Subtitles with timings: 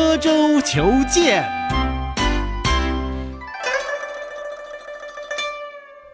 [0.00, 1.46] 刻舟求剑。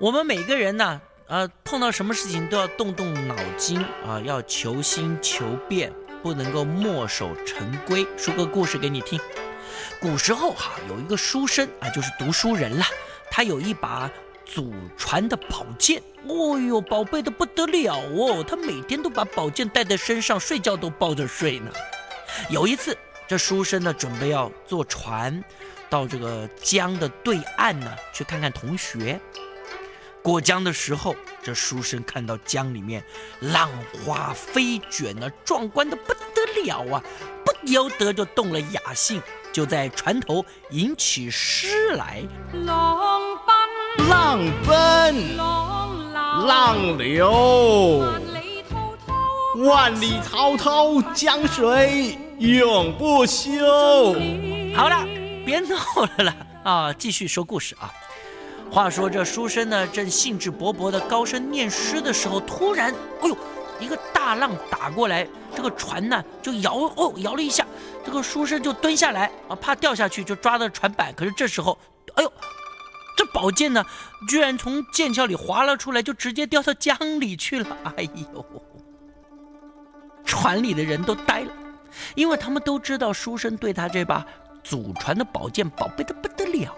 [0.00, 8.04] 我们每个人呢，呃，碰到什么事情都要动动脑筋啊，要求新求变，不能够墨守成规。
[8.16, 9.20] 说个故事给你听。
[10.00, 12.84] 古时候哈，有一个书生啊，就是读书人了，
[13.30, 14.10] 他有一把
[14.44, 21.70] 祖传的宝剑，哦哟，宝贝的不得了哦，他每天都把宝剑带在身上，睡觉都抱着睡呢。
[22.50, 22.98] 有一次，
[23.28, 25.42] 这书生呢，准备要坐船
[25.90, 29.20] 到这个江的对岸呢，去看看同学。
[30.22, 33.04] 过江的时候，这书生看到江里面
[33.40, 33.70] 浪
[34.04, 37.02] 花飞卷呢，壮观的不得了啊！
[37.44, 42.98] 不由得就动了雅兴，就在船头吟起诗来：浪
[43.46, 49.14] 奔，浪奔，浪流，浪流，万里滔滔，
[49.64, 53.54] 万里滔滔，江水永不休。
[54.74, 55.06] 好了，
[55.44, 55.76] 别闹
[56.18, 56.92] 了啦啊！
[56.92, 57.90] 继续说故事啊。
[58.70, 63.36] 话说这书生呢，正兴致勃勃地高声念诗的时候，突然，哎呦，
[63.80, 67.64] 一个大浪打过来，这个船呢就摇哦摇了一下，
[68.04, 71.14] 这个书生就蹲下来啊，怕掉下去，就抓到船板。
[71.14, 71.78] 可是这时候，
[72.16, 72.32] 哎呦，
[73.16, 73.82] 这宝剑呢，
[74.28, 77.76] 居然从剑鞘里滑了出来，就直接掉到江里去了。
[77.96, 78.02] 哎
[78.34, 78.44] 呦，
[80.24, 81.52] 船里的人都呆了，
[82.14, 84.26] 因为他们都知道书生对他这把
[84.62, 86.76] 祖传的宝剑宝贝的不得了。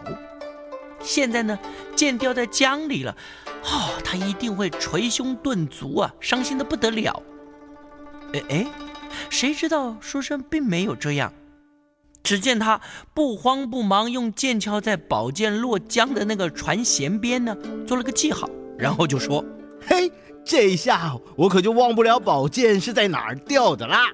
[1.00, 1.58] 现在呢，
[1.94, 3.16] 剑掉在江里了，
[3.62, 7.22] 哦，他一定会捶胸顿足啊，伤心的不得了。
[8.34, 8.66] 哎哎，
[9.30, 11.32] 谁知道书生并没有这样，
[12.25, 12.80] 只见他
[13.14, 19.44] 不慌不忙，用剑鞘在宝剑落江的那个船舷边呢做了个记号，然后就说
[19.86, 20.10] 嘿，
[20.44, 24.10] 这下我可就忘不了宝剑是在哪儿掉的啦。：“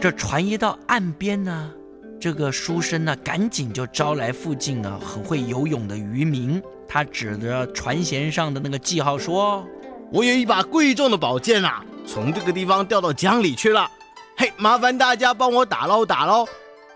[0.00, 1.70] 这船一到岸边呢，
[2.18, 9.62] 这个书生呢，赶紧就招来附近呢很会游泳的渔民，他指着船舷上的那个记号说。”
[10.10, 13.88] 我有一把贵重的宝剑啊，从这个地方掉到江里去了。
[14.36, 16.44] 嘿，麻烦大家帮我打捞打捞，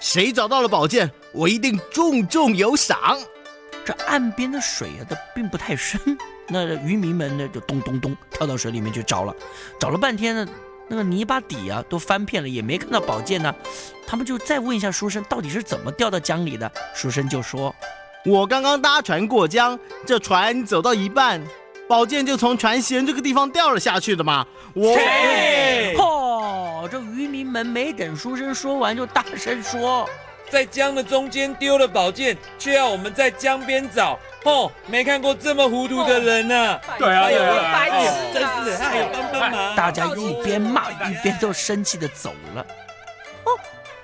[0.00, 2.98] 谁找到了宝剑，我一定重重有赏。
[3.84, 6.00] 这岸边的水啊，它并不太深，
[6.48, 9.32] 那渔民们呢就咚咚咚跳到水里面去找了，
[9.78, 10.48] 找了半天呢，
[10.88, 13.54] 那个泥巴底啊都翻遍了，也没看到宝剑呢。
[14.06, 16.70] 他们就再问一下书生，到底是怎么掉到江里的？
[16.94, 17.74] 书生就说
[18.24, 21.42] 我刚刚搭船过江，这船走到一半，
[21.88, 24.46] 宝剑就从船舷这个地方掉了下去的嘛。
[24.74, 24.98] 我！
[26.90, 30.08] 这渔民们没等书生说完，就大声说
[30.50, 34.18] 在江的中间丢了宝剑，却要我们在江边找。
[34.44, 39.74] 哦，没看过这么糊涂的人呢、对啊，对啊，白痴哦真是，哎，帮帮忙！
[39.74, 42.60] 大家一边骂一边都生气的走了。
[43.44, 43.50] 哦，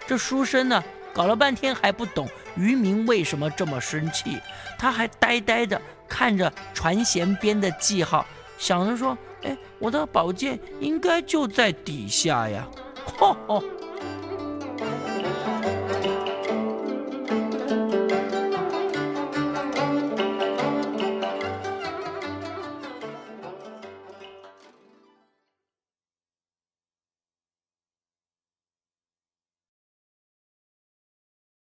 [0.06, 4.40] 这书生呢，搞了半天还不懂渔民为什么这么生气，
[4.78, 8.24] 他还呆呆的看着船舷边的记号，
[8.56, 12.66] 想着说：“哎，我的宝剑应该就在底下呀。”
[13.18, 13.62] 吼吼。